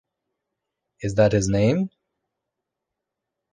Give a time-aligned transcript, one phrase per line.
[1.01, 1.91] Is that his name?